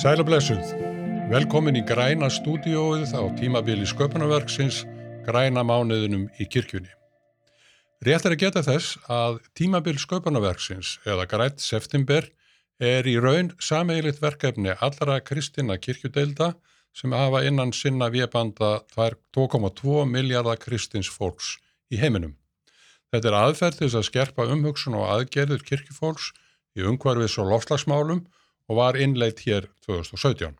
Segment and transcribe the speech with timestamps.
[0.00, 0.70] Sæla blessuð.
[1.28, 4.78] Velkomin í græna stúdióið á tímabili sköpunarverksins
[5.26, 6.88] græna mánuðinum í kirkjunni.
[8.08, 12.30] Rétt er að geta þess að tímabil sköpunarverksins eða grænt september
[12.80, 16.54] er í raun sameigilitt verkefni allra kristina kirkjudelda
[16.96, 21.58] sem hafa innan sinna viðbanda 2,2 miljardar kristins fólks
[21.92, 22.38] í heiminum.
[23.12, 26.32] Þetta er aðferð til þess að skerpa umhugsun og aðgerður kirkjufólks
[26.72, 28.24] í umhverfis og lofslagsmálum
[28.70, 30.54] og var innleitt hér 2017.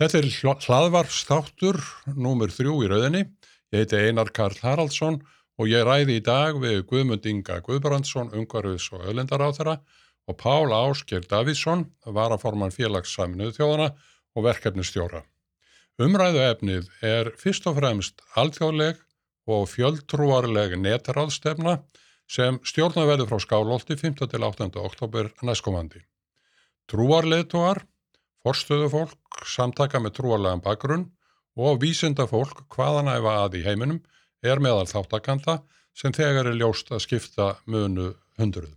[0.00, 0.28] Þetta er
[0.64, 1.78] hlaðvarfstáttur
[2.16, 3.26] númur þrjú í rauðinni.
[3.74, 5.20] Ég heiti Einar Karl Haraldsson
[5.60, 9.76] og ég ræði í dag við Guðmund Inga Guðbrandsson, umhverfis og öðlendaráþara
[10.24, 13.90] og Pál Ásker Davíðsson, varaforman félagsaminuðu þjóðana
[14.34, 15.22] og verkefnistjóra.
[16.02, 18.98] Umræðu efnið er fyrst og fremst alþjóðleg
[19.46, 21.76] og fjöldtrúarleg netráðstefna
[22.26, 24.24] sem stjórnaverði frá Skálólti 5.
[24.32, 24.72] til 8.
[24.80, 26.02] oktober næstkomandi.
[26.90, 27.80] Trúarleðtúar,
[28.44, 31.06] forstöðufólk, samtaka með trúarlegan bakgrunn
[31.56, 34.02] og vísindafólk hvaðanæfa að í heiminum
[34.44, 35.62] er meðal þáttakanta
[35.96, 38.10] sem þegar er ljóst að skipta munu
[38.40, 38.76] hundruðum.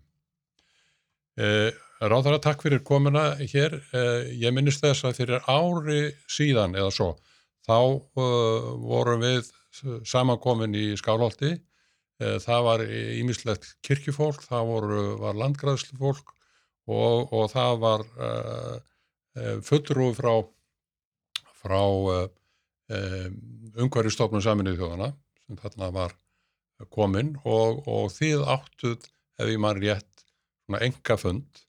[1.38, 3.80] Eh, Ráðara, takk fyrir komuna hér.
[3.91, 7.08] Eh, ég minnist þess að fyrir ári síðan eða svo,
[7.66, 7.77] þá
[8.21, 9.49] uh, vorum við
[10.08, 11.58] samankomin í Skálholti.
[12.17, 16.31] Það var ímislegt kirkjufólk, það voru, var landgræðslufólk
[16.88, 18.77] og, og það var uh,
[19.67, 20.33] fullrúð frá,
[21.59, 22.25] frá uh,
[23.77, 25.11] umhverjastofnum saminnið þjóðana
[25.43, 26.17] sem þarna var
[26.93, 29.08] komin og, og þið áttuð,
[29.42, 30.23] ef ég mann rétt,
[30.77, 31.64] engafund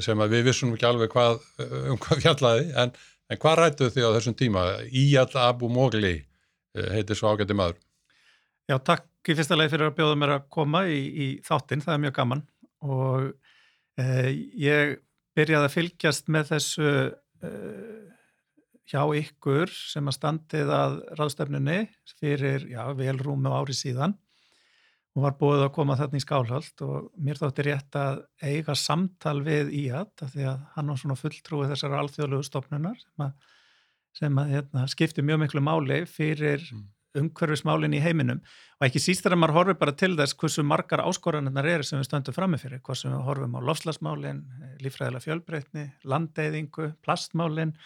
[0.00, 1.42] sem við vissum ekki alveg hvað,
[1.90, 2.94] um hvað fjallaði, en,
[3.28, 4.62] en hvað rættuð þið á þessum tíma?
[4.88, 6.14] Íall Abu Mogli
[6.94, 7.76] heitir svo ágætti maður.
[8.66, 11.94] Já, takk í fyrsta leið fyrir að bjóða mér að koma í, í þáttinn, það
[11.94, 12.42] er mjög gaman
[12.86, 13.45] og eh,
[13.96, 14.98] ég
[15.36, 16.90] byrjaði að fylgjast með þessu
[17.44, 18.06] eh,
[18.86, 21.80] hjá ykkur sem að standið að ráðstefnunni
[22.20, 24.14] fyrir, já, vel rúmi á ári síðan
[25.16, 29.38] og var búið að koma þarna í skálhald og mér þótti rétt að eiga samtal
[29.46, 33.32] við Íat af því að hann var svona fulltrúið þessar alþjóðlegu stofnunar sem að,
[34.20, 36.84] sem að hérna, skipti mjög miklu máli fyrir mm.
[37.20, 38.40] Umhverfismálinn í heiminum
[38.78, 42.08] og ekki síst þegar maður horfið bara til þess hversu margar áskoranirnar eru sem við
[42.10, 44.42] stöndum framifyrir, sem við horfum á lofslagsmálinn,
[44.84, 47.76] lífræðilega fjölbreytni, landeyðingu, plastmálinn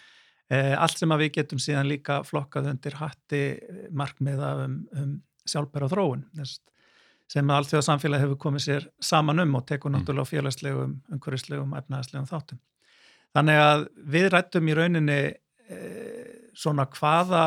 [0.50, 3.42] Eh, allt sem að við getum síðan líka flokkað undir hatti
[3.94, 5.12] markmiða um, um
[5.46, 6.24] sjálfbæra þróun
[7.30, 10.00] sem að allþjóða samfélagi hefur komið sér saman um og tekur mm.
[10.00, 12.58] náttúrulega félagslegum, umhverfislegum, efnaðslegum þáttum.
[13.30, 15.20] Þannig að við rættum í rauninni
[15.70, 17.44] eh, svona hvaða,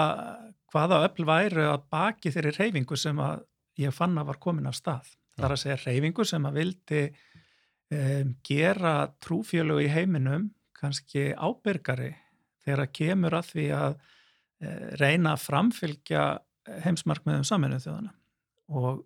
[0.73, 3.45] hvaða öll væru að baki þeirri reyfingu sem að
[3.81, 5.13] ég fann að var komin af stað.
[5.37, 12.11] Það er að segja reyfingu sem að vildi eh, gera trúfjölu í heiminum kannski ábyrgari
[12.63, 13.95] þegar að kemur að því að
[14.63, 16.25] eh, reyna að framfylgja
[16.83, 18.13] heimsmarkmiðum saminu þjóðana
[18.73, 19.03] og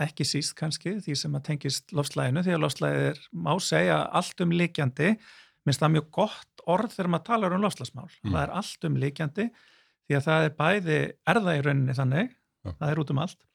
[0.00, 4.44] ekki síst kannski því sem að tengist lofslæginu því að lofslægið er má segja allt
[4.44, 5.10] um líkjandi
[5.66, 8.30] minnst það mjög gott orð þegar maður talar um lofslagsmál mm.
[8.30, 9.48] það er allt um líkjandi
[10.10, 10.98] því að það er bæði
[11.30, 12.74] erða í rauninni þannig ja.
[12.74, 13.46] það er út um allt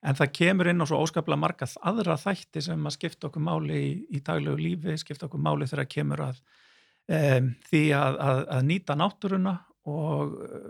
[0.00, 3.76] en það kemur inn á svo óskaplega marga aðra þætti sem að skipta okkur máli
[3.76, 8.42] í, í daglegu lífi, skipta okkur máli þegar það kemur að um, því að, að,
[8.56, 9.54] að nýta náttúruna
[9.90, 10.68] og uh,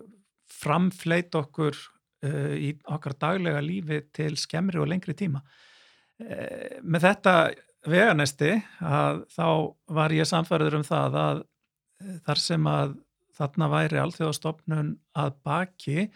[0.51, 5.45] framfleit okkur uh, í okkar daglega lífi til skemmri og lengri tíma.
[6.21, 7.37] Uh, með þetta
[7.87, 9.47] veganesti að þá
[9.95, 11.47] var ég samfærður um það að
[12.27, 12.99] þar sem að
[13.41, 16.11] þarna væri alþjóðastofnun að baki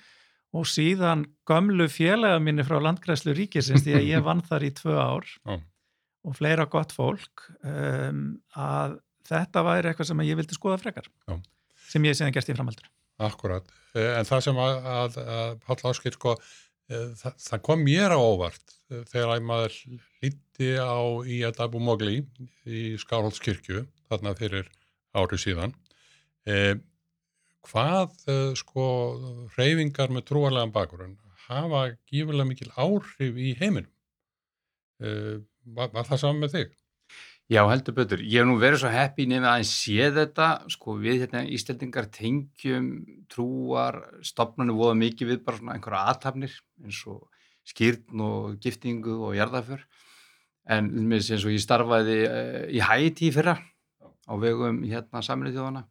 [0.55, 4.95] og síðan gömlu félaga minni frá landgræslu ríkisins því að ég vann þar í tvö
[4.95, 5.63] ár oh.
[6.29, 11.39] og fleira gott fólk um, að þetta væri eitthvað sem ég vildi skoða frekar Já.
[11.89, 12.91] sem ég séðan gert í framhaldur
[13.25, 17.85] Akkurat, eh, en það sem að, að, að Páll Áskil sko eh, það, það kom
[17.87, 19.77] mér á óvart eh, þegar að maður
[20.23, 20.99] líti á
[21.31, 22.17] í að Abu Mogli
[22.67, 24.71] í Skálholdskirkju þarna fyrir
[25.15, 25.75] ári síðan
[26.47, 26.75] eh,
[27.65, 28.15] hvað
[28.59, 28.87] sko
[29.57, 31.19] reyfingar með trúarlegan bakurinn
[31.49, 33.91] hafa gífurlega mikil áhrif í heiminum
[35.03, 36.73] eh, var, var það saman með þig?
[37.53, 38.23] Já, heldur betur.
[38.25, 42.07] Ég hef nú verið svo happy nefnir að ég sé þetta, sko við hérna ístendingar
[42.13, 42.87] tengjum
[43.29, 47.27] trúar, stopnarnu voða mikið við bara svona einhverja aðtapnir eins og
[47.69, 49.85] skýrn og giftingu og jarðaför
[50.73, 55.85] en eins og ég starfaði uh, í Hæti fyrra á vegum hérna saminuð þjóðana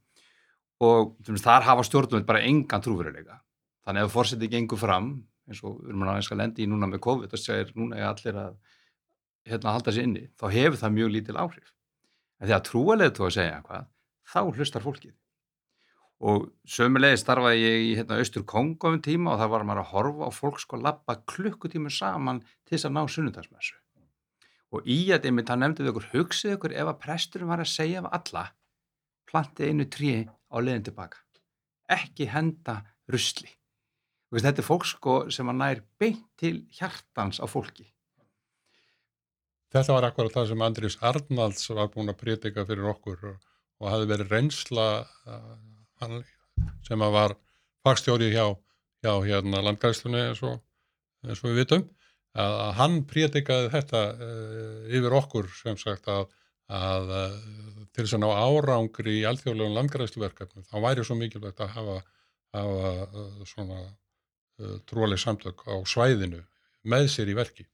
[0.81, 3.41] og þar hafa stjórnum bara engan trúveruleika.
[3.83, 5.11] Þannig að fórsetið gengur fram
[5.49, 8.39] eins og við erum að lendi í núna með COVID og segir núna er allir
[8.39, 8.55] að
[9.49, 11.73] hérna halda sér inni, þá hefur það mjög lítil áhrif.
[12.39, 13.85] En þegar trúalegu þú að segja hvað,
[14.31, 15.13] þá hlustar fólkið.
[16.23, 19.89] Og sömulegið starfaði ég í hérna, austur Kongo um tíma og þar var maður að
[19.91, 23.75] horfa á fólk sko lappa klukkutímu saman til þess að ná sunnudagsmessu.
[24.73, 27.73] Og í að einmitt hann nefndi við okkur, hugsið okkur ef að presturinn var að
[27.73, 28.45] segja af alla,
[29.27, 30.13] plantið einu trí
[30.53, 31.19] á leiðin tilbaka.
[31.91, 32.79] Ekki henda
[33.11, 33.49] rusli.
[34.33, 37.89] Og þetta er fólk sko sem að nær beint til hjartans á fólki.
[39.73, 43.39] Þetta var akkurat það sem Andris Arnalds var búin að prétika fyrir okkur og,
[43.81, 44.85] og hafi verið reynsla
[45.25, 46.19] uh,
[46.85, 47.33] sem að var
[47.85, 48.53] fagstjóri hjá,
[49.01, 50.59] hjá hérna landgræðslunni eins og,
[51.25, 51.87] eins og við vitum
[52.37, 56.29] að, hann prétikaði þetta uh, yfir okkur sem sagt að,
[56.71, 57.35] að uh,
[57.93, 61.99] til þess að ná árangri í alþjóðlegum landgræðsluverkefnum þá væri svo mikilvægt að hafa,
[62.55, 66.43] hafa uh, svona uh, trúaleg samtök á svæðinu
[66.83, 67.67] með sér í verki.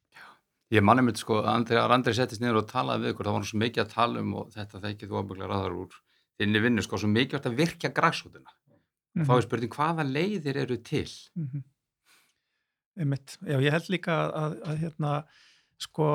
[0.70, 3.48] Ég manni mitt sko að Andri, Andri settist niður og talaði við ykkur, það var
[3.50, 5.96] svo mikið að tala um og þetta þekkið þú ábygglega ræðar úr
[6.40, 8.54] þinni vinnu, sko, svo mikið að virkja græsútuna.
[8.54, 9.26] Mm -hmm.
[9.28, 11.10] Þá er spurning hvaða leiðir eru til?
[11.36, 11.64] Mm -hmm.
[13.00, 13.38] Einmitt.
[13.42, 15.12] Já, ég held líka að, að, að hérna,
[15.78, 16.06] sko,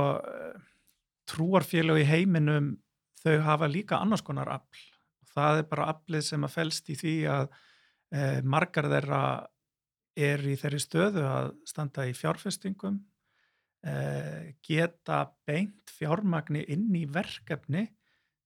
[1.30, 2.74] trúarfélög í heiminum
[3.22, 4.84] þau hafa líka annars konar afl.
[5.34, 7.48] Það er bara aflið sem að fælst í því að
[8.14, 9.24] eh, margar þeirra
[10.14, 13.00] er í þeirri stöðu að standa í fjárfestingum
[13.84, 17.82] Eh, geta beint fjármagni inn í verkefni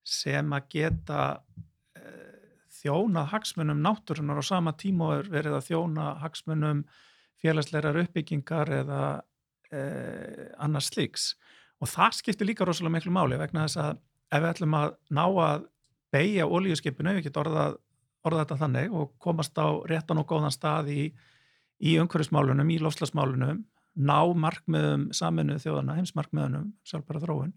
[0.02, 6.80] sem að geta uh, þjónað hagsmunum náttúrunar á sama tíma og verið að þjóna hagsmunum
[7.38, 11.28] félagslegar uppbyggingar eða uh, annars slíks
[11.78, 13.98] og það skiptir líka rosalega miklu máli vegna þess að
[14.28, 15.66] ef við ætlum að ná að
[16.12, 17.78] beigja ólíuskipinu, við getum orðað,
[18.26, 21.02] orðað þetta þannig og komast á réttan og góðan stað í,
[21.78, 23.64] í umhverfismálunum, í lofslagsmálunum
[23.98, 27.52] ná markmiðum saminu þjóðana, heimsmarkmiðunum, sjálfbæra þróun,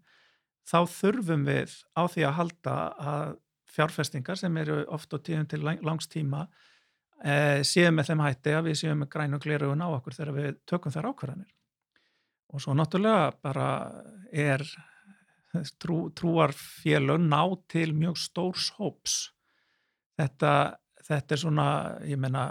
[0.67, 3.33] þá þurfum við á því að halda að
[3.71, 6.45] fjárfestingar sem eru oft og tíðum til langstíma
[7.23, 10.37] e, séu með þeim hætti að við séum með græn og glerugun á okkur þegar
[10.37, 11.53] við tökum þær ákvarðanir.
[12.51, 13.67] Og svo náttúrulega bara
[14.31, 14.63] er
[15.79, 19.31] trú, trúarfélög ná til mjög stórs hóps.
[20.19, 20.77] Þetta,
[21.07, 21.67] þetta er svona,
[22.07, 22.45] ég menna,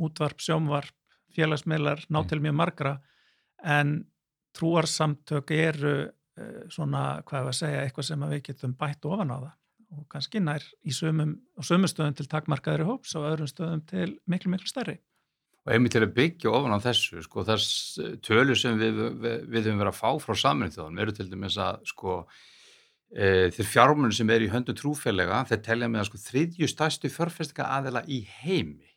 [0.00, 0.94] útvarp, sjómvarp,
[1.34, 2.28] félagsmiðlar ná mm.
[2.30, 2.94] til mjög margra
[3.64, 3.96] en
[4.54, 9.38] trúarsamtök eru uh, svona, hvað er að segja, eitthvað sem við getum bætt ofan á
[9.38, 9.52] það
[9.94, 14.50] og kannski nær í sömum, sömum stöðum til takmarkaðri hóps og öðrum stöðum til miklu,
[14.54, 14.96] miklu stærri.
[15.64, 19.68] Og einmitt til að byggja ofan á þessu, sko, þess tölu sem við, við, við
[19.70, 22.16] höfum verið að fá frá saminni þjóðan, eru til dæmis að, sko,
[23.08, 27.12] e, þeir fjármunni sem er í höndu trúfélaga, þeir telja með að, sko, þriðju stærstu
[27.14, 28.92] fjárfestinga aðela í heimi.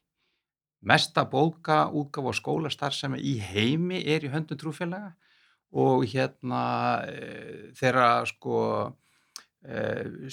[0.91, 5.15] Mesta bóka útgáf á skólastarfsemi í heimi er í höndum trúfélaga.
[5.71, 6.61] Og hérna
[7.07, 8.59] e, þeirra sko
[9.63, 9.79] e,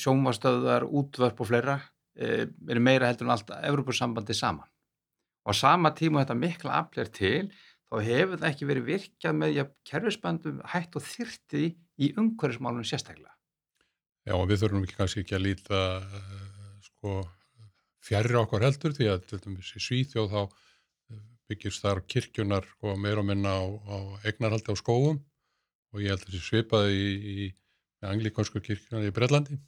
[0.03, 1.79] sjónvastöðar, útvörp og fleira
[2.19, 4.67] e, er meira heldur en allt Evropasambandi saman
[5.45, 7.45] og á sama tíma þetta mikla aflér til
[7.91, 13.33] þá hefur það ekki verið virkjað með ja, kerfisbandum hætt og þyrti í umhverfismálunum sérstaklega
[14.25, 15.81] Já og við þurfum ekki kannski ekki að líta
[16.85, 17.19] sko
[18.05, 21.21] fjærri okkur heldur því að dæmis í Svíþjóð þá eh,
[21.51, 23.97] byggist þar kirkjunar og meira og minna á, á
[24.29, 25.21] egnarhaldi á skóum
[25.95, 29.59] og ég held að þessi svipaði í, í anglíkonsku kirkjunar í Brellandi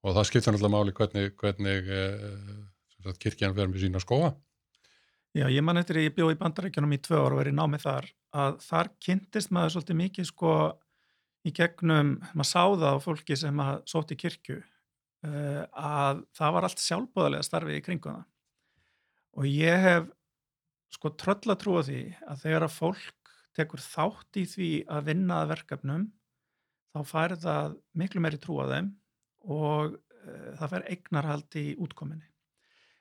[0.00, 4.32] og það skiptir náttúrulega máli hvernig, hvernig eh, kirkjan verður með sína skóa.
[5.30, 7.84] Já, ég man eftir að ég bjóð í bandarækjunum í tvö ár og verið námið
[7.84, 10.54] þar að þar kynntist maður svolítið mikið sko
[11.46, 16.82] í gegnum, maður sáða á fólki sem að sóti kirkju uh, að það var allt
[16.82, 18.26] sjálfbóðarlega starfið í kringum það.
[19.38, 20.08] Og ég hef
[20.96, 25.44] sko tröll að trúa því að þegar að fólk tekur þátt í því að vinna
[25.44, 26.08] að verkefnum
[26.90, 28.90] þá fær það miklu meiri trú að þeim
[29.46, 32.26] og uh, það fær eignarhald í útkominni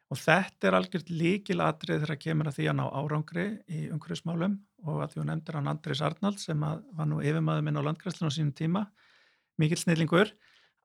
[0.10, 4.56] og þetta er algjört líkilatrið þegar að kemur að því að ná árangri í umhverfismálum
[4.88, 8.32] og að því hún nefndir hann Andris Arnald sem var nú yfirmaður minn á landgræslinu
[8.32, 8.86] á sínum tíma
[9.62, 10.34] mikil snillingur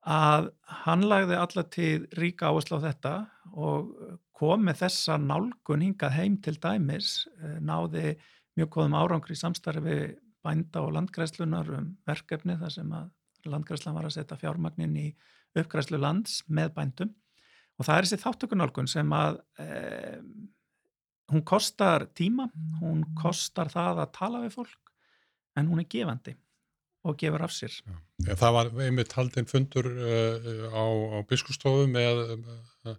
[0.04, 0.50] að
[0.84, 3.14] hann lagði allatíð ríka áherslu á þetta
[3.56, 3.94] og
[4.36, 8.18] kom með þessa nálgun hingað heim til dæmis, eh, náði
[8.58, 9.98] mjög góðum árangri í samstarfi
[10.44, 13.10] bænda og landgræslunar um verkefni þar sem að
[13.48, 15.06] landgræslan var að setja fjármagnin í
[15.56, 17.14] uppgræslu lands með bændum
[17.78, 20.18] og það er þessi þáttökunálgun sem að eh,
[21.32, 22.48] hún kostar tíma,
[22.80, 24.92] hún kostar það að tala við fólk
[25.58, 26.34] en hún er gefandi
[27.04, 27.74] og gefur af sér.
[28.24, 32.94] Já, það var einmitt haldinn fundur uh, á, á biskustofu með uh,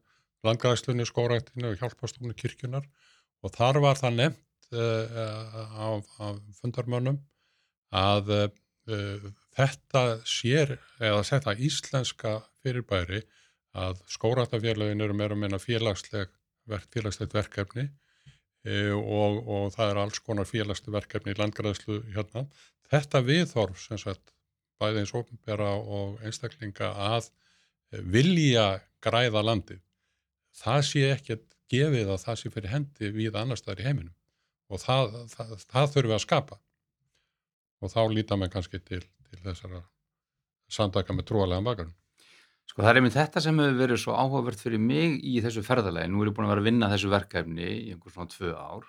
[0.45, 2.85] landgræðslunni, skórættinu og hjálpastofnu kirkjunar
[3.41, 7.23] og þar var það nefnt uh, af, af fundarmönnum
[7.95, 8.51] að
[9.55, 13.23] þetta sér eða þetta íslenska fyrirbæri
[13.75, 16.31] að skóratafélagin eru meira meina félagsleg,
[16.93, 17.89] félagslegt verkefni
[18.63, 22.45] e, og, og það er alls konar félagsleg verkefni í landgræðslu hérna.
[22.91, 24.33] Þetta viðhorf sem sagt
[24.79, 28.67] bæði eins ofnbæra og einstaklinga að e, vilja
[29.03, 29.81] græða landið.
[30.55, 31.39] Það sé ekki
[31.71, 34.15] gefið að það sé fyrir hendi við annar staðar í heiminum
[34.71, 36.57] og það, það, það þurfum við að skapa
[37.81, 39.81] og þá lítar maður kannski til, til þessara
[40.71, 41.93] samtaka með trúalega bakgrunn.
[42.65, 46.09] Sko það er einmitt þetta sem hefur verið svo áhugavert fyrir mig í þessu ferðalagi.
[46.11, 48.87] Nú er ég búin að vera að vinna þessu verkefni í einhver svona tvö ár.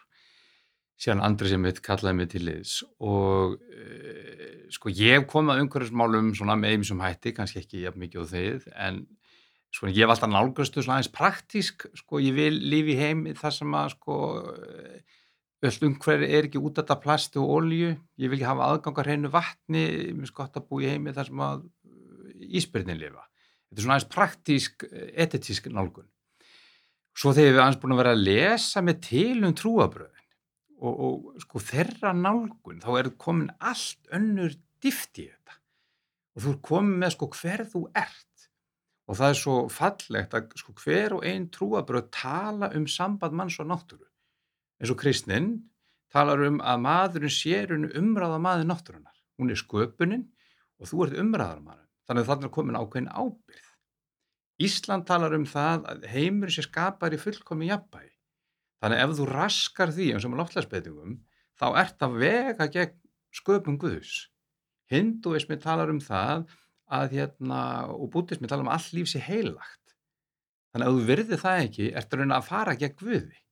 [0.97, 6.31] Síðan andri sem mitt kallaði mig til liðs og e, sko ég komið að umhverfismálum
[6.39, 9.03] svona með einum sem hætti, kannski ekki jafn mikið á þeir, en
[9.77, 13.77] sko ég hef alltaf nálgöstu svona aðeins praktísk, sko ég vil lífi heim þar sem
[13.77, 14.19] að sko
[15.69, 19.13] öll umhverfi er ekki út af þetta plast og olju, ég vil ekki hafa aðgangar
[19.13, 21.69] hreinu vatni, mér finnst gott að bú í heimi þar sem að
[22.57, 23.29] íspyrnin lifa
[23.69, 24.85] þetta er svona aðeins praktísk
[25.25, 26.09] etetísk nálgun.
[27.17, 30.27] Svo þegar við aðeins búin að vera að lesa með til um trúabröðin
[30.77, 35.57] og, og sko þeirra nálgun þá er komin allt önnur dift í þetta.
[36.37, 38.23] Og þú er komin með sko hver þú ert.
[39.07, 43.57] Og það er svo fallegt að sko hver og einn trúabröð tala um samband manns
[43.63, 44.05] og náttúru.
[44.77, 45.55] Eins og kristnin
[46.13, 50.27] talar um að maðurinn sér umræða maður náttúrunar hún er sköpunin
[50.81, 53.73] og þú ert umræðar maður þannig að þannig er komin ákveðin ábyrð.
[54.67, 58.13] Ísland talar um það að heimur sé skapar í fullkomi jafnbæði.
[58.81, 61.17] Þannig ef þú raskar því eins og með loftlagsbeitingum
[61.61, 62.95] þá ert að vega gegn
[63.37, 64.15] sköpum Guðus.
[64.93, 66.47] Hinduismi talar um það
[66.87, 67.61] að hérna,
[67.91, 69.97] og bútismi talar um all líf sé heilagt.
[70.73, 73.43] Þannig að þú verði það ekki, ert að reyna að fara gegn Guði.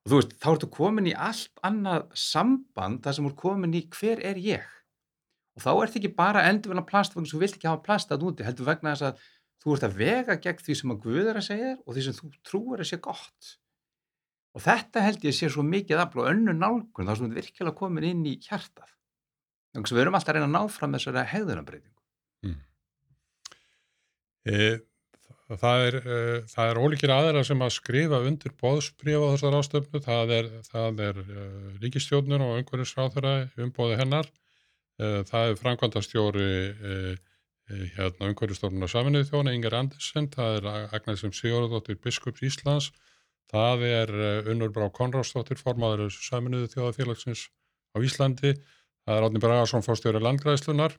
[0.00, 3.76] Og þú veist, þá ertu komin í allt annað samband þar sem þú er komin
[3.76, 4.68] í hver er ég
[5.56, 8.26] og þá ert ekki bara endurvinna plast vegna sem þú vilt ekki hafa plast að
[8.26, 9.24] núti, heldur vegna þess að
[9.60, 12.16] þú ert að vega gegn því sem að Guð er að segja og því sem
[12.16, 13.50] þú trúir að sé gott.
[14.56, 17.78] Og þetta held ég sé svo mikið afl og önnu nálgun þá sem við virkilega
[17.78, 18.94] komin inn í hjartað.
[19.70, 22.56] Þannig að við erum alltaf að reyna að ná fram þessari hegðunabreitingu mm.
[24.50, 24.70] e,
[25.50, 30.00] Það er, e, það er ólíkir aðra sem að skrifa undir bóðsbríf á þessar ástöfnu.
[30.04, 30.50] Það er,
[31.06, 31.46] er e,
[31.82, 33.32] ríkistjónur og umhverjusráþara
[33.66, 34.30] umbóði hennar.
[34.30, 34.49] Eh,
[35.00, 37.12] það er framkvæmdastjóri eh,
[37.70, 42.90] eh, hérna umhverjastofnunar saminuði þjóna, Inger Andersen, það er Agnesum Sigurðardóttir Biskups Íslands,
[43.50, 44.12] það er
[44.52, 47.48] Unnur Brá Konráðsdóttir, formadur saminuði þjóðafélagsins
[47.94, 48.54] á Íslandi,
[49.06, 50.94] það er Átni Bragarsson fórstjóri landgræðslunar,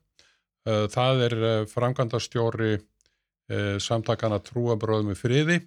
[0.65, 1.35] það er
[1.71, 2.73] framkvæmdastjóri
[3.81, 5.57] samtakana trúabröðum í friði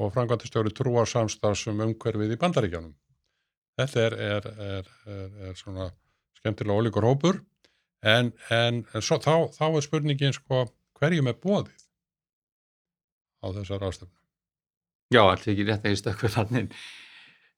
[0.00, 2.96] og framkvæmdastjóri trúarsamstafsum umhverfið í bandaríkjanum.
[3.78, 4.92] Þetta er, er, er,
[5.50, 5.90] er svona
[6.40, 7.42] skemmtilega ólíkur hópur.
[8.06, 10.68] En, en, svo, þá, þá er spurningin sko
[10.98, 11.84] hverjum er bóðið
[13.42, 14.14] á þessar ástöfnu?
[15.14, 16.74] Já, alltaf ekki rétt að ég stökkur þannig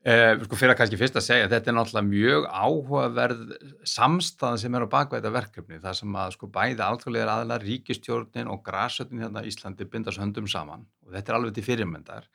[0.07, 3.43] eh, sko fyrir að kannski fyrst að segja þetta er náttúrulega mjög áhugaverð
[3.91, 5.81] samstæðan sem er á bakvæða verkefni.
[5.83, 10.49] Það sem að sko bæði alþjóðlegar aðlar ríkistjórnin og græsötnin hérna í Íslandi bindast höndum
[10.49, 10.87] saman.
[11.05, 12.31] Og þetta er alveg til fyrirmyndar.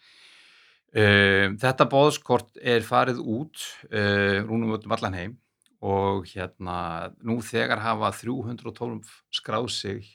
[0.96, 5.40] Eh, þetta bóðskort er farið út eh, rúnum út um allan heim
[5.86, 10.08] og hérna nú þegar hafa 312 skráð sig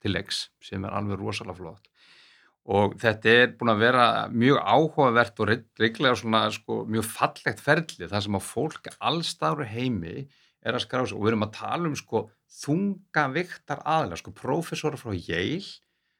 [0.00, 1.88] til leiks sem er alveg rosalega flott.
[2.68, 8.08] Og þetta er búin að vera mjög áhugavert og reyngilega svona sko, mjög fallegt ferli
[8.10, 10.26] þar sem að fólk allstáru heimi
[10.60, 11.16] er að skrá sig.
[11.16, 12.26] Og við erum að tala um sko
[12.60, 15.64] þunga viktar aðlega sko profesora frá Yale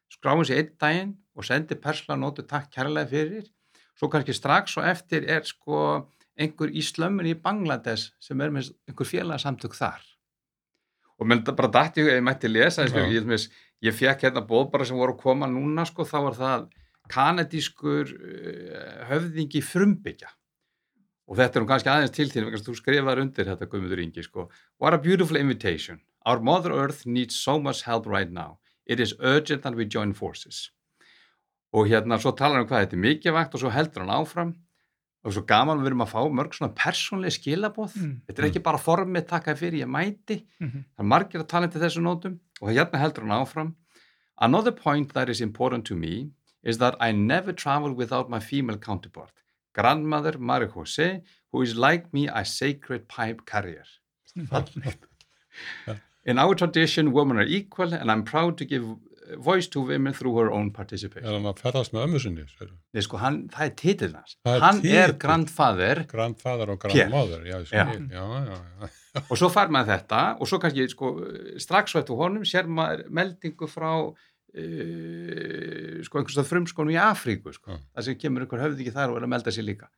[0.08, 3.48] skráum sér einn daginn og sendir persla nótu takk kærlega fyrir.
[3.98, 6.08] Svo kannski strax og eftir er sko
[6.38, 10.02] einhver í slömmunni í Bangladesh sem er með einhver félagsamtök þar.
[11.18, 13.47] Og mér bara dætti ég, ég mætti lesa ég, ég,
[13.83, 16.66] ég fekk hérna bóðbara sem voru að koma núna sko, þá var það
[17.11, 20.30] kanadískur uh, höfðingi frumbyggja.
[21.28, 24.49] Og þetta er nú kannski aðeins til því þú skrifaður undir þetta Guðmundur Ingi sko.
[24.78, 26.00] what a beautiful invitation.
[26.25, 28.59] Our mother earth needs so much help right now.
[28.87, 30.71] It is urgent that we join forces.
[31.73, 34.54] Og hérna svo talar hann um hvað þetta er mikilvægt og svo heldur hann áfram
[35.28, 38.14] og svo gaman við erum að fá mörg svona persónlega skilaboð, mm.
[38.28, 40.38] þetta er ekki bara formið takaði fyrir ég mæti.
[40.58, 40.85] Mm -hmm.
[40.97, 43.75] það er margir að tala til þessu nótum og hérna heldur hann áfram.
[44.40, 46.30] Another point that is important to me
[46.62, 49.35] is that I never travel without my female counterpart
[49.78, 53.85] grandmother Marie Jose who is like me a sacred pipe carrier.
[56.25, 58.85] In our tradition women are equal and I'm proud to give
[59.37, 62.44] voice to women through her own participation Er hann að ferðast með ömmu sinni?
[62.97, 64.97] Nei sko, hann, það er títil hans Hann titill.
[65.02, 67.85] er grandfather Grandfather og grandmother já, já.
[68.14, 68.88] Já,
[69.30, 71.12] Og svo fær maður þetta og svo kannski sko,
[71.61, 74.14] strax svo eftir honum sér maður meldingu frá uh,
[76.06, 77.75] sko einhvers stað frumskónu í Afríku sko.
[77.75, 77.80] Já.
[77.99, 79.88] það sem kemur einhver höfði ekki þar og er að melda sér líka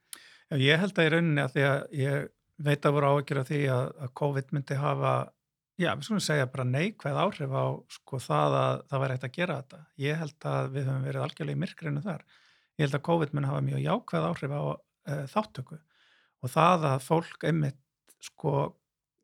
[0.51, 2.29] Já, ég held að í rauninni að því að ég
[2.67, 5.13] veit að voru áhyggjur af því að, að COVID myndi hafa,
[5.81, 7.65] já, við skulum segja bara neikvæð áhrif á
[7.97, 9.81] sko það að það væri hægt að gera þetta.
[10.05, 12.27] Ég held að við höfum verið algjörlega í myrkrinu þar.
[12.77, 15.81] Ég held að COVID myndi hafa mjög jákvæð áhrif á uh, þáttöku
[16.41, 17.81] og það að fólk einmitt
[18.25, 18.55] sko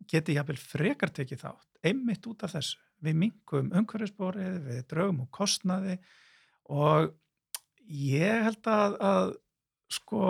[0.08, 2.80] geti jafnvel frekar tekið þátt, einmitt út af þessu.
[3.04, 5.98] Við mingum umhverfisborið, við draugum og kostnaði
[6.72, 7.10] og
[7.86, 9.34] ég held að, að
[9.92, 10.22] sko,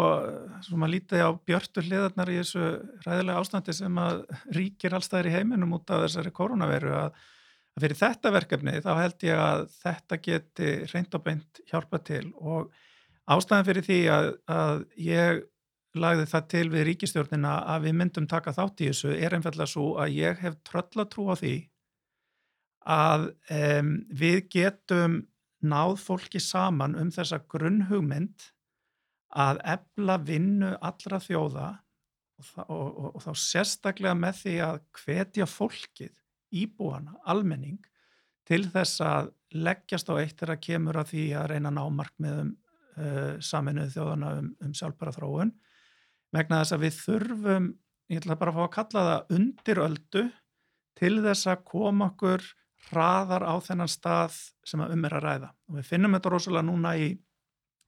[0.65, 2.67] svo maður lítið á björtu hliðarnar í þessu
[3.07, 4.23] ræðilega ástandi sem að
[4.57, 7.21] ríkir allstæðir í heiminum út af þessari koronaviru að,
[7.77, 12.25] að fyrir þetta verkefni þá held ég að þetta geti reynd og beint hjálpa til.
[12.37, 12.69] Og
[13.33, 15.47] ástæðan fyrir því að, að ég
[15.97, 19.87] lagði það til við ríkistjórnina að við myndum taka þátt í þessu er einfallega svo
[20.03, 21.55] að ég hef tröllatrú á því
[22.87, 25.17] að um, við getum
[25.67, 28.51] náð fólki saman um þessa grunnhugmynd
[29.35, 31.67] að ebla vinnu allra þjóða
[32.37, 36.15] og, og, og, og þá sérstaklega með því að hvetja fólkið,
[36.57, 37.81] íbúana, almenning
[38.47, 42.53] til þess að leggjast á eitt þegar kemur að því að reyna að ná markmiðum
[42.55, 45.53] uh, saminuð þjóðana um, um sjálfbara þróun
[46.35, 47.69] vegna þess að við þurfum,
[48.13, 50.25] ég ætla bara að fá að kalla það undiröldu
[50.97, 52.45] til þess að koma okkur
[52.87, 54.37] hraðar á þennan stað
[54.67, 55.51] sem að um er að ræða.
[55.69, 57.09] Og við finnum þetta rosalega núna í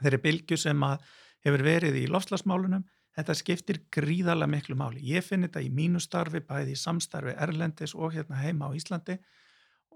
[0.03, 1.05] þeirri bylgju sem að
[1.49, 2.85] hefur verið í lofslagsmálunum.
[3.19, 5.03] Þetta skiptir gríðarlega miklu máli.
[5.03, 9.19] Ég finn þetta í mínu starfi, bæði í samstarfi Erlendis og hérna heima á Íslandi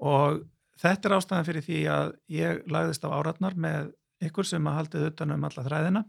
[0.03, 0.43] og
[0.81, 3.93] þetta er ástæðan fyrir því að ég lagðist á áratnar með
[4.27, 6.03] ykkur sem að haldið utan um alla þræðina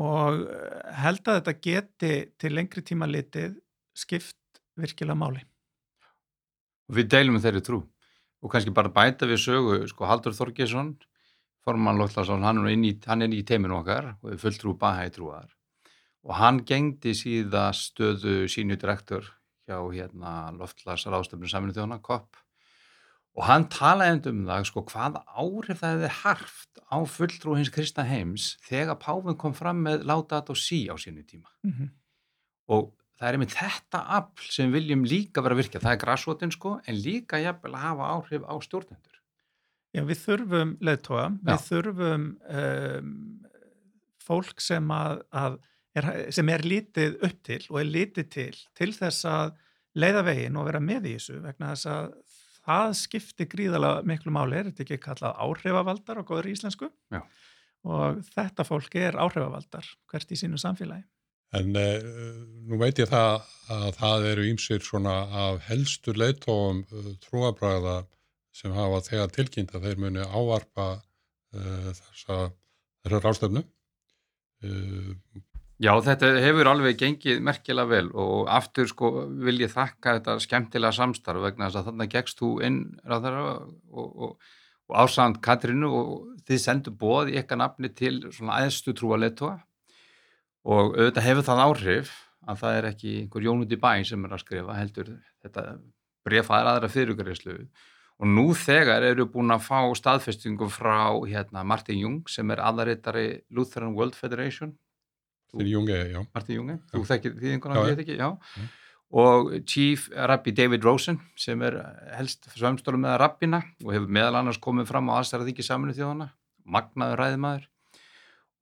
[0.00, 3.56] og eh, held að þetta geti til lengri tíma litið
[3.96, 5.42] skipt virkilega máli.
[6.90, 7.80] við deilum með þeirri trú
[8.40, 10.94] og kannski bara bæta við sögu sko Haldur Þorgesson
[11.64, 12.64] formann Lóttlarsson, hann
[13.06, 15.48] hann er í teiminu okkar og fulltrú Bahæ trúar
[16.26, 19.24] og hann gengdi síða stöðu sínu direktor
[19.68, 22.36] hjá hérna Loftlars ráðstöfnum saminu þjóna, COP.
[23.38, 28.04] Og hann talaði um það sko hvað áhrif það hefði harft á fulltrú hins kristna
[28.04, 31.48] heims þegar Páfinn kom fram með Laudato Si á sínu tíma.
[31.62, 31.88] Mm -hmm.
[32.74, 36.52] og það er einmitt þetta afl sem viljum líka vera að virka, það er grassvotin
[36.52, 39.09] sko en líka jafnvel að hafa áhrif á stjórnendur
[39.90, 42.26] Já, við þurfum leðtóa, við þurfum
[42.60, 43.14] um,
[44.22, 45.56] fólk sem, að, að
[45.98, 49.56] er, sem er lítið upp til og er lítið til til þess að
[49.98, 52.12] leiða veginn og vera með í þessu vegna þess að
[52.60, 57.22] það skiptir gríðalega miklu máli, er þetta ekki kallað áhrifavaldar á góður íslensku Já.
[57.88, 61.02] og þetta fólk er áhrifavaldar hvert í sínu samfélagi.
[61.58, 61.96] En uh,
[62.70, 63.40] nú veit ég það
[63.74, 65.16] að það eru ímsir svona
[65.48, 68.04] af helstu leitóum uh, trúabræða
[68.60, 72.40] sem hafa þegar tilkynnt að þeir muni ávarpa uh, þessa,
[73.04, 73.64] þessa rástefnu.
[74.60, 75.14] Uh,
[75.80, 79.08] Já, þetta hefur alveg gengið merkilega vel og aftur sko
[79.46, 82.76] vil ég þakka þetta skemmtilega samstarf vegna þess að þannig gegst þú inn
[83.08, 84.50] ráðara og, og,
[84.90, 86.10] og ásand Katrínu og
[86.44, 89.54] þið sendu bóð í eitthvað nafni til svona aðstu trúaleitóa
[90.68, 92.12] og auðvitað hefur það áhrif
[92.44, 95.66] að það er ekki einhver jónut í bæ sem er að skrifa heldur þetta
[96.28, 97.88] brefaðar aðra fyrirgræslu og
[98.26, 103.94] nú þegar eru búin að fá staðfestingu frá hérna, Martin Jung sem er aðarittari Lutheran
[103.96, 104.74] World Federation
[105.50, 106.20] Þeir Jungi, já.
[106.34, 108.28] Martin Junge, þú þekkir því einhvern veginn, ég veit ekki, já.
[108.60, 108.68] Já.
[109.20, 111.80] Og Chief Rabbi David Rosen sem er
[112.14, 116.28] helst svömstórum með rabbina og hefur meðal annars komið fram á aðstæra þykki saminu þjóðana,
[116.62, 117.66] magnaður ræðimaður.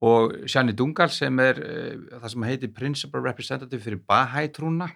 [0.09, 4.87] Og Shani Dungal sem er uh, það sem heitir Principal Representative fyrir Baha'i trúna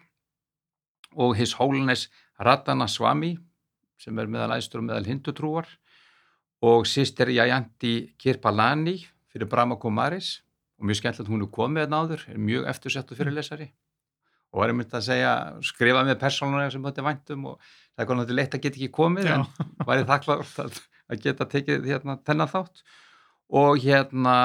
[1.13, 2.07] og His Holiness
[2.41, 3.35] Radhana Swami
[4.03, 5.69] sem er meðal æstur og meðal hindutrúar.
[6.63, 8.97] Og Sister Jayanti Kirpalani
[9.31, 10.41] fyrir Brahma Kumaris.
[10.79, 13.69] Og mjög skemmtilegt hún er komið hérna áður, er mjög eftirsettu fyrir lesari.
[14.53, 15.33] Og var einmitt að segja,
[15.65, 18.89] skrifa með persónulega sem þetta er væntum og það er konar leitt að geta ekki
[18.93, 19.35] komið Já.
[19.37, 19.45] en
[19.87, 22.83] væri þakklátt að, að geta tekið hérna þennan þátt.
[23.53, 24.35] Og hérna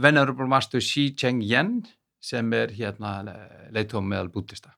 [0.00, 1.82] Venerable Master Xi Cheng Yen
[2.22, 3.16] sem er hérna
[3.74, 4.76] leitum meðal bútista.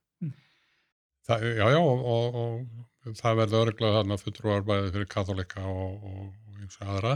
[1.25, 6.25] Það, já, já, og, og, og það verður örgulega þarna fulltrúarbæði fyrir katholika og, og,
[6.63, 7.15] eins og aðra.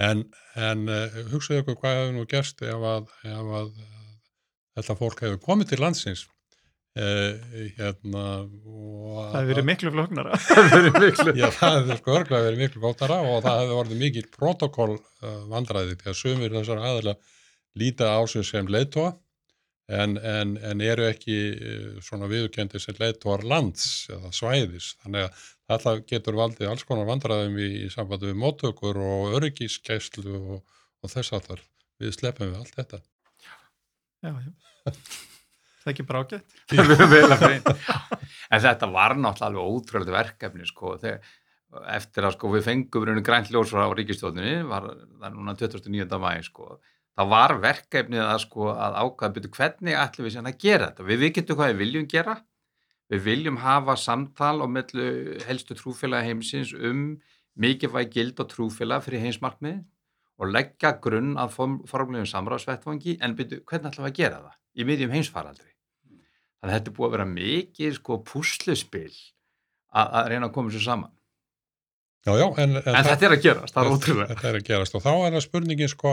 [0.00, 0.24] En,
[0.56, 4.12] en uh, hugsaðu ykkur hvað hefur nú gerst ef að, ef að uh,
[4.78, 6.22] þetta fólk hefur komið til landsins
[6.96, 7.34] uh,
[7.76, 9.92] hérna Það hefur verið miklu
[11.04, 11.34] miklu.
[11.40, 15.42] Já, það hefur sko örgulega verið miklu góttara og það hefur orðið mikil protokoll uh,
[15.52, 17.16] vandræði því að sumir þessar aðeila
[17.80, 19.12] líta á sig sem leiðtóa
[19.90, 24.92] en, en, en eru ekki eh, svona viðurkendir sem leiðtóar lands eða svæðis.
[25.04, 25.26] Þannig
[25.70, 30.78] að það getur valdið alls konar vandræðum í, í sambandi við móttökur og öryggiskeslu og,
[31.00, 31.66] og þess að þar
[32.00, 33.02] við sleppum við allt þetta.
[34.20, 34.52] Já, já.
[35.80, 36.56] Það er ekki bara ágætt.
[37.14, 37.74] Vel að hreina.
[38.52, 41.30] en þetta var náttúrulega alveg ótrúlega verkefni sko, þegar,
[41.94, 46.20] eftir að sko, við fengum ljós frá ríkistjóðinni, var það núna 29.
[46.20, 46.76] mæði sko,
[47.20, 51.06] það var verkefnið að, sko, að ákvæða byrju hvernig ætlum við sérna að gera þetta.
[51.08, 52.36] Við, við getum hvað við viljum gera,
[53.12, 55.08] við viljum hafa samtal á mellu
[55.44, 57.02] helstu trúfélag heimsins um
[57.60, 59.82] mikilvæg gild og trúfélag fyrir heimsmarkmiði
[60.40, 61.58] og leggja grunn að
[61.90, 65.70] formlegum samráðsvettfangi en byrju hvernig ætlum við að gera það í miðjum heimsfaraldri.
[66.60, 69.12] Þannig að þetta búið að vera mikið sko púsluspil
[69.90, 71.12] að reyna að koma sér saman.
[72.20, 74.28] Já, já, en, en, en þetta er að gerast, það er ótrúlega.
[74.34, 76.10] Þetta er að gerast og þá er það spurningin sko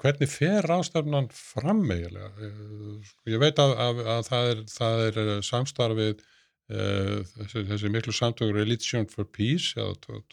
[0.00, 2.30] hvernig fer ráðstefnan fram eiginlega?
[2.38, 6.28] Uh, ég veit að, að, að það er, það er uh, samstarfið
[6.72, 9.74] þessi, þessi miklu samtökur Religion for Peace,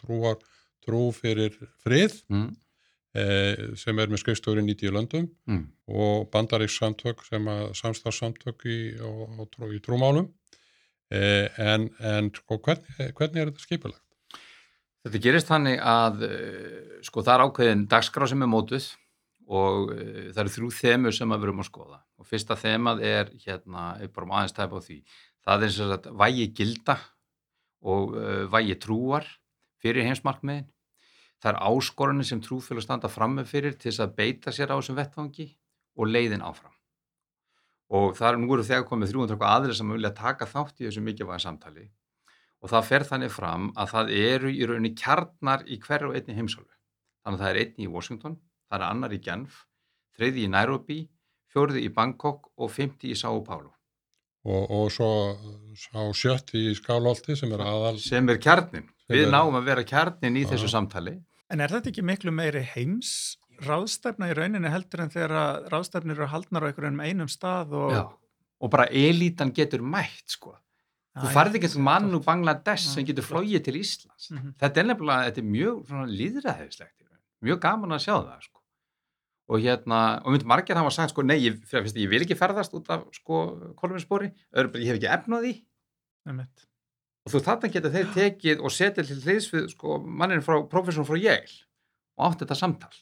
[0.00, 0.38] trúar,
[0.80, 2.14] trú fyrir frið.
[2.32, 2.54] Mm
[3.16, 5.64] eh, sem er með skrifstofur í 90 löndum mm.
[5.90, 10.28] og bandaríks samtök sem að samstafssamtök í, í, í trúmálum
[11.10, 14.06] eh, en, en sko, hvernig, hvernig er þetta skipilagt?
[15.06, 18.90] Þetta gerist þannig að eh, sko það er ákveðin dagskrá sem er mótuð
[19.50, 23.32] og uh, það eru þrjú þemur sem við verum að skoða og fyrsta þemað er
[23.44, 24.98] hérna, bara um aðeins tæpa á því
[25.44, 26.98] það er eins og vægi gilda
[27.80, 29.26] og uh, vægi trúar
[29.80, 30.68] fyrir heimsmarkmiðin
[31.40, 34.76] Það er áskorunni sem trúfélag standa fram með fyrir til þess að beita sér á
[34.76, 35.46] þessum vettfangi
[35.96, 36.74] og leiðin áfram.
[37.96, 41.02] Og það er nú eru þegar komið 300 aðri sem vilja taka þátt í þessu
[41.06, 41.88] mikilvæga samtali
[42.60, 46.36] og það fer þannig fram að það eru í rauninni kjarnar í hverju og einni
[46.36, 46.74] heimsálfu.
[47.24, 48.36] Þannig að það er einni í Washington,
[48.70, 49.64] það er annar í Genf,
[50.16, 51.00] þriði í Nairobi,
[51.50, 53.74] fjörði í Bangkok og fymti í Sao Paulo.
[54.46, 55.10] Og, og svo
[55.76, 57.98] sá sjött í Skálholti sem er aðal...
[58.00, 58.86] Sem er kjarnin.
[59.10, 59.34] Við er...
[59.34, 61.18] náum að vera kjarnin í þessu samtali
[61.50, 66.28] En er þetta ekki miklu meiri heims ráðstefna í rauninni heldur en þegar ráðstefnir eru
[66.30, 67.94] haldnar á einhverjum einum stað og...
[67.96, 68.04] Já,
[68.60, 70.54] og bara elitan getur mætt sko.
[71.20, 74.30] Þú farði ekki til mann úr Bangladesh sem getur flóið til Íslands.
[74.30, 74.52] Mm -hmm.
[74.62, 75.76] Þetta er nefnilega, þetta er mjög
[76.20, 76.98] líðræðislegt,
[77.42, 78.59] mjög gaman að sjá það sko.
[79.50, 82.74] Og hérna, og myndi margir hafa sagt sko, nei, ég, fyrst, ég vil ekki ferðast
[82.78, 83.40] út af sko
[83.80, 85.54] kolumspori, ég hef ekki efnaði.
[87.26, 91.08] Og þú þarna geta þeir tekið og setja til hliðs við sko, mannin frá professorn
[91.08, 91.56] frá Yale
[92.20, 92.92] og átt þetta samtal.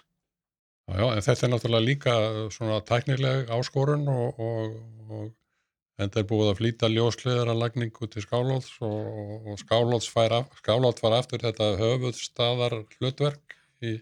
[0.88, 2.14] Já, já, en þetta er náttúrulega líka
[2.54, 4.78] svona tæknileg áskorun og, og,
[5.12, 10.38] og enda er búið að flýta ljósliðar að lagningu til skálóts og, og skálóts fær,
[10.62, 13.98] skálót fær aftur þetta höfuðstaðar hlutverk í,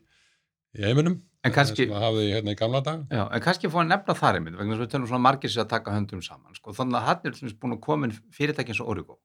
[0.76, 4.18] í heiminum en kannski, sem hafði hérna í gamla dag já, en kannski fóða nefna
[4.18, 6.74] þar einmitt vegna þess að við tönum svona margir sér að taka höndum saman sko,
[6.76, 9.18] þannig að hann er búin að koma fyrirtækinn svo Origo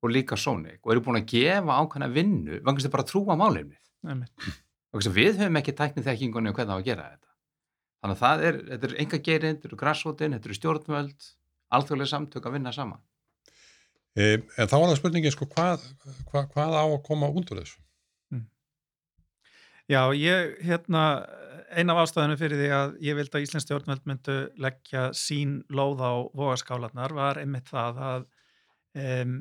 [0.00, 3.80] og líka Sonic og eru búin að gefa ákvæmna vinnu þið bara að trúa málefnið.
[4.90, 7.28] Við höfum ekki tæknið þekkingunni og hvernig það var að gera þetta.
[8.00, 11.28] Þannig að það er, þetta er enga gerinn, þetta eru græsvotin, þetta eru stjórnvöld
[11.76, 13.02] alþjóðlega samtök að vinna saman.
[14.16, 15.84] E, En þá var það spurningin sko hvað,
[16.30, 17.78] hvað, hvað á að koma út úr þessu?
[18.32, 18.46] Mm.
[19.92, 21.04] Já, ég hérna
[21.70, 26.02] eina af ástæðinu fyrir því að ég vildi að Íslands stjórnvöld myndu leggja sín lóð
[26.02, 28.26] á vogaskálanar var einmitt það að
[28.98, 29.36] um,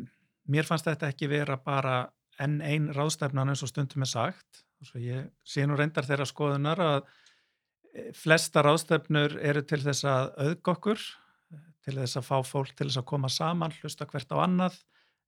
[0.50, 2.02] mér fannst þetta ekki vera bara
[2.40, 4.64] enn einn ráðstefnan eins og stundum er sagt.
[4.80, 10.08] Og svo ég sé nú reyndar þeirra skoðunar að eh, flesta ráðstefnur eru til þess
[10.08, 11.04] að auðg okkur,
[11.84, 14.80] til þess að fá fólk til þess að koma saman, hlusta hvert á annað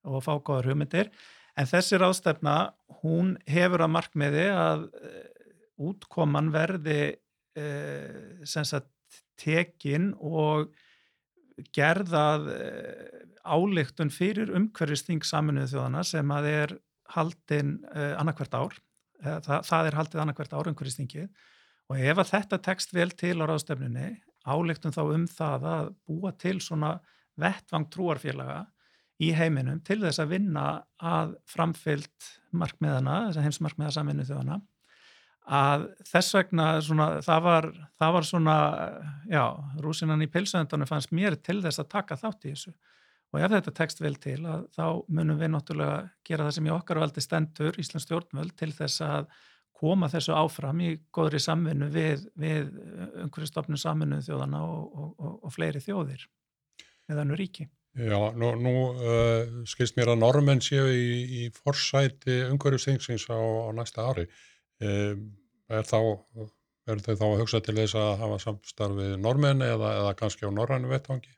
[0.07, 1.11] og fá góðar hugmyndir.
[1.59, 2.55] En þessi ráðstefna
[3.01, 5.30] hún hefur að markmiði að uh,
[5.89, 8.91] útkoman verði uh, sem sagt
[9.41, 10.71] tekin og
[11.75, 16.75] gerðað uh, álíktun fyrir umhverfisting saminuðu þjóðana sem að er
[17.11, 18.75] haldin uh, annarkvært ár,
[19.21, 21.31] það, það er haldið annarkvært ár umhverfistingið
[21.91, 24.11] og ef að þetta tekst vel til á ráðstefnunni,
[24.47, 26.95] álíktun þá um það að búa til svona
[27.41, 28.61] vettvang trúarfélaga
[29.21, 30.65] í heiminum til þess að vinna
[30.97, 34.57] að framfyllt markmiðana, þess að heimsmarkmiða saminuðu þjóðana
[35.49, 37.67] að þess vegna svona, það, var,
[37.99, 38.55] það var svona,
[39.31, 39.43] já,
[39.81, 42.73] rúsinan í pilsöndunum fannst mér til þess að taka þátt í þessu
[43.31, 46.73] og ef þetta tekst vel til að þá munum við náttúrulega gera það sem í
[46.75, 49.29] okkar valdi stendur Íslands stjórnvöld til þess að
[49.81, 52.69] koma þessu áfram í góðri samvinnu við, við
[53.23, 56.27] umhverju stofnum samvinnu þjóðana og, og, og, og fleiri þjóðir
[57.09, 57.65] eða nú ríki.
[57.97, 61.07] Já, nú, nú uh, skilst mér að normenn séu í,
[61.41, 64.27] í forsæti umhverju stengsins á, á næsta ári.
[64.81, 65.99] Er þá
[66.87, 70.51] verður þau þá að hugsa til þess að hafa samstarfið normenn eða, eða kannski á
[70.51, 71.31] norrannu vettvangi?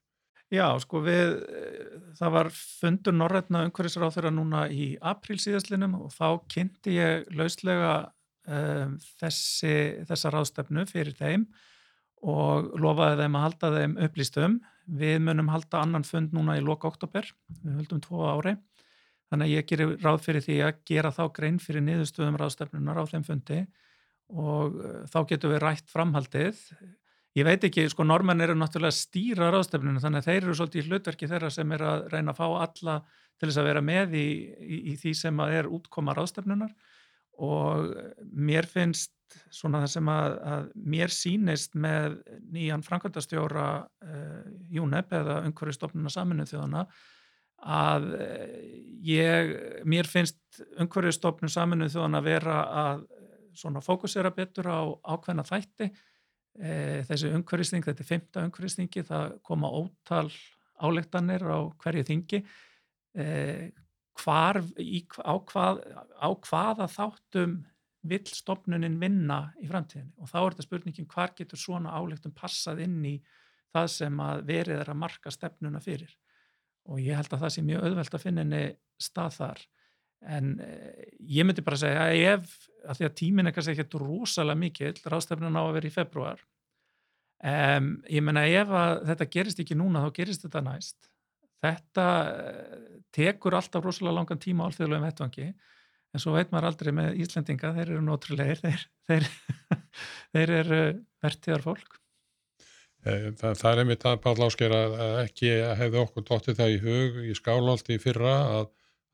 [0.54, 1.32] Já, sko við,
[2.20, 7.94] það var fundur norrætna umhverfisráð þeirra núna í apríl síðastlinum og þá kynnti ég lauslega
[8.46, 9.74] um, þessi,
[10.10, 11.48] þessa ráðstefnu fyrir þeim
[12.24, 14.60] og lofaði þeim að halda þeim upplýstum.
[15.00, 17.26] Við munum halda annan fund núna í loka oktober,
[17.64, 18.56] við höldum tvo ári.
[19.34, 23.10] Þannig að ég gerir ráð fyrir því að gera þá grein fyrir niðurstöðum ráðstefnunar á
[23.10, 23.64] þeim fundi
[24.30, 26.60] og uh, þá getum við rætt framhaldið.
[27.34, 30.92] Ég veit ekki, sko normenn eru náttúrulega stýra ráðstefnunum þannig að þeir eru svolítið í
[30.92, 33.00] hlutverki þeirra sem er að reyna að fá alla
[33.42, 36.76] til þess að vera með í, í, í því sem er útkoma ráðstefnunar
[37.42, 37.90] og
[38.38, 39.16] mér finnst
[39.50, 42.20] svona það sem að, að mér sínist með
[42.54, 46.86] nýjan framkvæmdastjóra uh, UNEP eða umhverfistofnuna saminu þjóðana
[47.64, 48.48] að uh,
[49.08, 49.52] ég,
[49.90, 50.40] mér finnst
[50.82, 53.06] umhverfistofnun saminu þjóðana vera að
[53.58, 54.82] svona fókusera betur á
[55.14, 55.92] ákveðna þætti.
[56.60, 60.28] Uh, þessi umhverfisting, þetta er fymta umhverfistingi, það koma ótal
[60.84, 62.42] álektanir á hverju þingi.
[64.24, 65.84] Hvar, í, á, hvað,
[66.18, 67.54] á hvaða þáttum
[68.10, 70.16] vill stopnunin vinna í framtíðinni?
[70.18, 73.14] Og þá er þetta spurningin hvar getur svona álektum passað inn í
[73.74, 76.18] það sem að verið er að marka stefnuna fyrir
[76.90, 78.64] og ég held að það sé mjög auðvelt að finna henni
[79.02, 79.64] stað þar
[80.34, 83.98] en eh, ég myndi bara segja að ef að því að tímin er kannski ekkert
[84.02, 86.44] rosalega mikill ráðstefnun á að vera í februar
[87.44, 91.10] um, ég menna ef að þetta gerist ekki núna þá gerist þetta næst
[91.64, 95.48] þetta eh, tekur alltaf rosalega langan tíma á alþjóðlegum vettvangi
[96.14, 99.28] en svo veit maður aldrei með Íslendinga, þeir eru nótrúleir, þeir, þeir,
[100.36, 100.82] þeir eru
[101.24, 101.98] vertiðar fólk.
[103.04, 104.94] Eh, það, það er einmitt að Páll Ásker að
[105.26, 108.70] ekki hefði okkur dóttið það í hug í Skálholti fyrra að,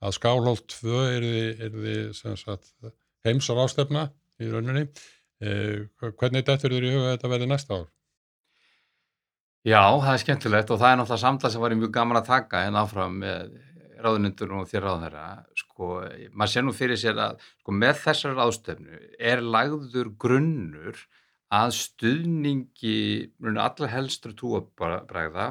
[0.06, 1.30] að Skálholt 2 er
[1.73, 1.95] því
[3.25, 4.86] heimsar ástefna í rauninni.
[5.41, 7.88] Eh, hvernig þetta er í hug að þetta verði næsta ár?
[9.67, 12.62] Já, það er skemmtilegt og það er náttúrulega samtala sem var mjög gaman að taka
[12.67, 13.49] en áfram með
[13.99, 15.25] ráðunundur og þér ráðun þeirra.
[15.60, 15.89] Sko,
[16.32, 21.02] maður sé nú fyrir sér að sko, með þessar ráðstöfnu er lagður grunnur
[21.50, 23.00] að stuðningi
[23.58, 25.48] allar helstur trúabræða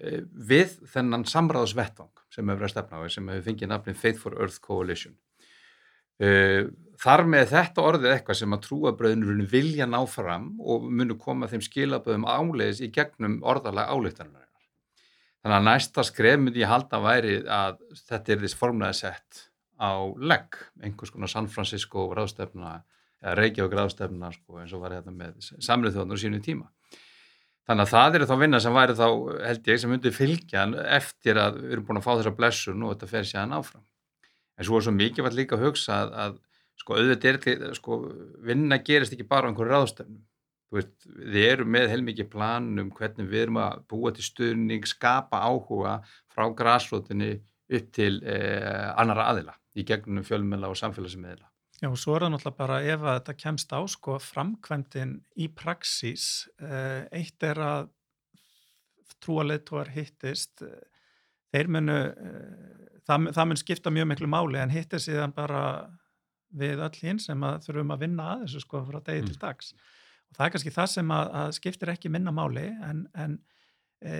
[0.00, 4.36] e, við þennan samráðsvettvang sem hefur að stefna á sem hefur fengið nafnin Faith for
[4.40, 5.16] Earth Coalition.
[6.18, 6.66] Uh,
[6.98, 11.62] þar með þetta orðið eitthvað sem að trúabröðinurinn vilja ná fram og munu koma þeim
[11.62, 14.48] skilaböðum áleiðis í gegnum orðalega álíktarinnar.
[15.44, 19.44] Þannig að næsta skref myndi ég halda væri að þetta er þess formlega sett
[19.78, 22.80] á legg, einhvers konar San Francisco ráðstefna,
[23.22, 26.68] Reykjavík ráðstefna sko, eins og var hérna með samrið þjóðnur sínu tíma.
[27.68, 29.06] Þannig að það eru þá vinna sem væri þá,
[29.44, 32.94] held ég, sem myndi fylgja eftir að við erum búin að fá þessa blessun og
[32.94, 33.84] þetta fer sér hann áfram.
[34.58, 36.38] En svo er svo mikið vall líka að hugsa að, að
[36.78, 37.98] sko auðvitað er sko
[38.46, 40.22] vinna gerist ekki bara á einhverju ráðstefnum
[40.74, 45.40] veist, við erum með heilmikið plan um hvernig við erum að búa til stuðning skapa
[45.44, 45.98] áhuga
[46.32, 47.34] frá græsrótinni
[47.68, 51.48] upp til eh, annara aðila í gegnum fjölmjöla og samfélagsmiðla
[51.78, 56.48] Já, svo er það náttúrulega bara ef að þetta kemst á sko framkvæmdinn í praxís
[56.58, 57.92] eh, eitt er að
[59.22, 60.80] trúaleitóar hittist eh,
[61.54, 65.62] þeir munu eh, það, það mun skipta mjög miklu máli en hitt er síðan bara
[66.58, 69.30] við öll hinn sem að þurfum að vinna að þessu sko frá degi mm.
[69.30, 73.04] til dags og það er kannski það sem að, að skiptir ekki minna máli en,
[73.14, 73.36] en
[74.00, 74.14] e,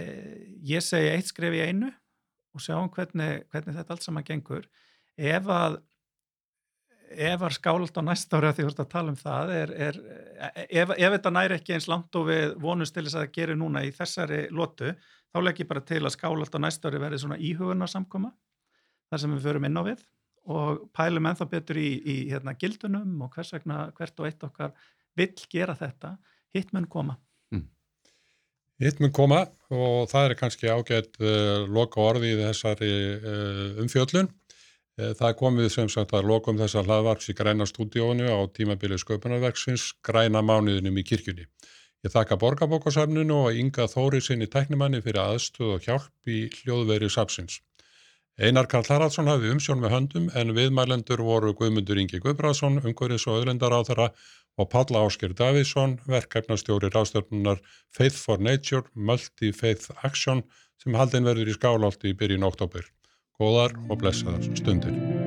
[0.68, 1.88] ég segi eitt skref í einu
[2.54, 4.68] og sjáum hvernig, hvernig þetta allt saman gengur
[5.16, 5.80] ef að
[7.08, 10.00] ef að skált á næsta ári að því að tala um það er, er,
[10.66, 13.58] ef, ef þetta næri ekki eins langt og við vonumst til þess að það gerir
[13.60, 17.22] núna í þessari lotu þá legg ég bara til að skált á næsta ári verði
[17.24, 18.32] svona íhugunarsamkoma
[19.08, 20.04] þar sem við förum inn á við
[20.48, 24.72] og pælum ennþá betur í, í hérna, gildunum og hvers vegna hvert og eitt okkar
[25.18, 26.14] vill gera þetta,
[26.54, 27.18] hitt mun koma.
[27.52, 27.66] Mm.
[28.84, 34.30] Hitt mun koma og það er kannski ágætt uh, loka orði í þessari uh, umfjöllun.
[34.98, 39.92] Uh, það komið sem sagt að lokum þessar hlaðvarps í græna stúdíónu á tímabilið sköpunarverksins
[40.02, 41.46] græna mánuðinum í kirkjunni.
[42.02, 47.60] Ég þakka borgarbókasafnunu og Inga Þóri sinni tæknimanni fyrir aðstöð og hjálp í hljóðveri sapsins.
[48.38, 53.40] Einar Karl Haraldsson hafði umsjón með höndum en viðmælendur voru Guðmundur Ingi Guðbráðsson, umhverfis og
[53.40, 54.10] öðlendar á þeirra
[54.58, 60.44] og Palla Ásker Davíðsson, verkefnastjóri ráðstörnunar Faith for Nature, Multi-Faith Action
[60.82, 62.86] sem haldin verður í skálálti í byrjun oktober.
[63.38, 65.17] Góðar og blessaðar stundir.